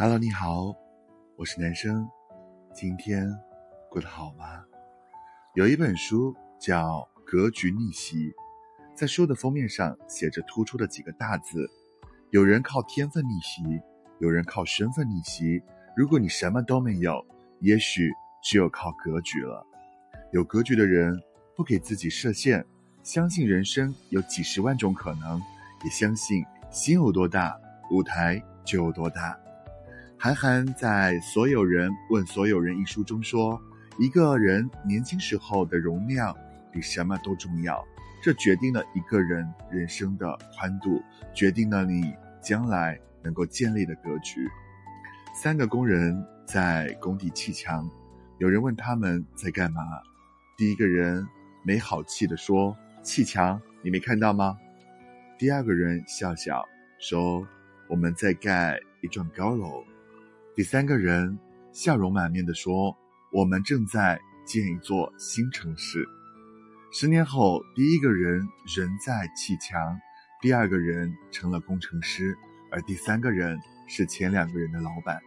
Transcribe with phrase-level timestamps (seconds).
[0.00, 0.76] Hello，你好，
[1.34, 2.08] 我是男生，
[2.72, 3.28] 今天
[3.90, 4.64] 过得好吗？
[5.54, 8.30] 有一本书叫《格局逆袭》，
[8.94, 11.68] 在书的封面上写着突出的几个大字：
[12.30, 13.60] 有人靠天分逆袭，
[14.20, 15.60] 有人靠身份逆袭。
[15.96, 17.26] 如果你什么都没有，
[17.58, 18.08] 也许
[18.40, 19.66] 只有靠格局了。
[20.30, 21.20] 有格局的人
[21.56, 22.64] 不给自己设限，
[23.02, 25.42] 相信人生有几十万种可能，
[25.82, 27.60] 也相信心有多大，
[27.90, 29.36] 舞台就有多大。
[30.20, 33.60] 韩寒在《所有人问所有人》一书中说
[34.00, 36.36] ：“一个人年轻时候的容量
[36.72, 37.86] 比什么都重要，
[38.20, 41.00] 这决定了一个人人生的宽度，
[41.32, 42.12] 决定了你
[42.42, 44.40] 将来能够建立的格局。”
[45.40, 47.88] 三个工人在工地砌墙，
[48.38, 49.80] 有人问他们在干嘛。
[50.56, 51.24] 第一个人
[51.62, 54.58] 没好气地说：“砌墙，你没看到吗？”
[55.38, 56.64] 第二个人笑笑
[56.98, 57.46] 说
[57.88, 59.84] ：“我们在盖一幢高楼。”
[60.58, 61.38] 第三个人
[61.70, 62.92] 笑容满面地说
[63.30, 66.04] ：“我们正在建一座新城市。”
[66.90, 69.96] 十年后，第一个人仍在砌墙，
[70.42, 72.36] 第二个人成了工程师，
[72.72, 75.22] 而第三个人是前两个人的老板。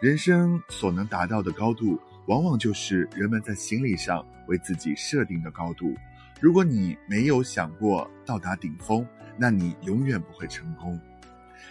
[0.00, 2.00] 人生所能达到的高度。
[2.28, 5.96] 往往就是人们在心理上为自己设定的高度。
[6.40, 9.04] 如果你没有想过到达顶峰，
[9.36, 10.96] 那你永远不会成功。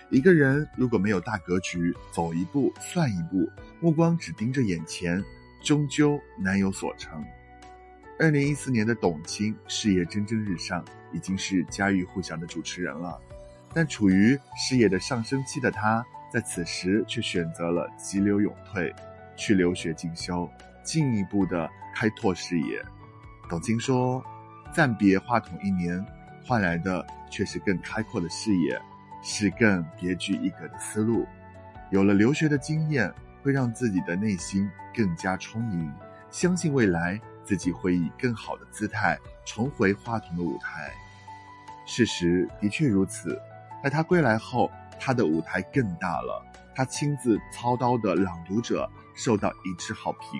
[0.09, 3.49] 一个人如果没有大格局，走一步算一步，
[3.79, 5.23] 目光只盯着眼前，
[5.61, 7.23] 终究难有所成。
[8.19, 13.19] 二零一四年的董卿事业蒸蒸日上，已经是家喻户晓的主持人了。
[13.73, 18.93] 但处于事业的上升期的她，在此时却选择了急流勇退。
[19.39, 20.49] 去留学进修，
[20.83, 22.83] 进一步的开拓视野。
[23.47, 24.19] 董卿说
[24.73, 26.03] ：“暂别话筒一年，
[26.43, 28.81] 换来的却是更开阔的视野，
[29.21, 31.27] 是更别具一格的思路。
[31.89, 35.93] 有了留学的经验，会让自己的内心更加充盈，
[36.29, 40.91] 相信未来自己会以更好的姿态重回话筒的舞台。
[41.85, 43.41] 事实的确如此，
[43.83, 46.43] 在他归来后，他的舞台更大了。
[46.75, 50.39] 他亲自操刀的朗读者。”受到一致好评。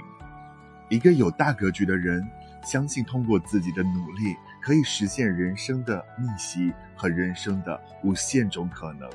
[0.87, 2.23] 一个有大格局的人，
[2.67, 9.09] 相信通过自己的努力，可以实现人生的逆袭和人生的无限种可能。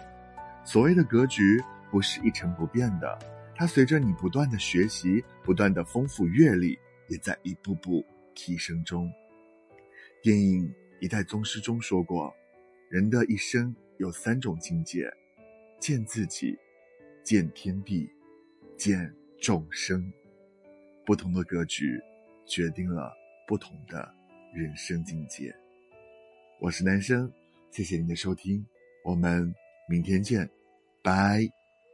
[0.64, 3.18] 所谓的格局，不是一成不变的，
[3.54, 8.02] 它随着你不断的学习、不断的丰富阅历，也在一步步
[8.34, 9.12] 提升中。
[10.22, 10.66] 电影
[10.98, 12.34] 《一代宗师》中说过，
[12.88, 15.12] 人的一生有三种境界：
[15.78, 16.58] 见自己，
[17.22, 18.10] 见天地，
[18.78, 19.14] 见。
[19.42, 20.12] 众生，
[21.04, 22.00] 不同的格局，
[22.46, 23.12] 决定了
[23.46, 24.12] 不同的
[24.54, 25.54] 人生境界。
[26.60, 27.30] 我是男生，
[27.70, 28.64] 谢谢您的收听，
[29.04, 29.52] 我们
[29.88, 30.48] 明天见，
[31.02, 31.61] 拜。